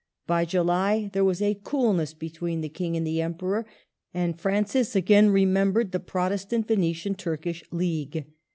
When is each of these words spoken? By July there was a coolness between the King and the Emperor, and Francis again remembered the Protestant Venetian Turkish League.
By 0.25 0.45
July 0.45 1.11
there 1.13 1.23
was 1.23 1.43
a 1.43 1.59
coolness 1.63 2.15
between 2.15 2.61
the 2.61 2.69
King 2.69 2.97
and 2.97 3.05
the 3.05 3.21
Emperor, 3.21 3.67
and 4.15 4.35
Francis 4.35 4.95
again 4.95 5.29
remembered 5.29 5.91
the 5.91 5.99
Protestant 5.99 6.67
Venetian 6.67 7.13
Turkish 7.13 7.63
League. 7.69 8.25